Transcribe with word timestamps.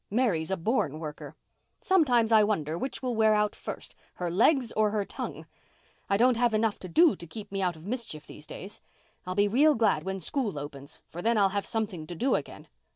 Mary's 0.09 0.49
a 0.49 0.57
born 0.57 0.97
worker. 0.97 1.35
Sometimes 1.79 2.31
I 2.31 2.43
wonder 2.43 2.75
which 2.75 3.03
will 3.03 3.15
wear 3.15 3.35
out 3.35 3.53
first—her 3.53 4.31
legs 4.31 4.71
or 4.71 4.89
her 4.89 5.05
tongue. 5.05 5.45
I 6.09 6.17
don't 6.17 6.37
have 6.37 6.55
enough 6.55 6.79
to 6.79 6.87
do 6.89 7.15
to 7.15 7.27
keep 7.27 7.51
me 7.51 7.61
out 7.61 7.75
of 7.75 7.85
mischief 7.85 8.25
these 8.25 8.47
days. 8.47 8.81
I'll 9.27 9.35
be 9.35 9.47
real 9.47 9.75
glad 9.75 10.01
when 10.01 10.19
school 10.19 10.57
opens, 10.57 10.97
for 11.11 11.21
then 11.21 11.37
I'll 11.37 11.49
have 11.49 11.67
something 11.67 12.07
to 12.07 12.15
do 12.15 12.33
again. 12.33 12.67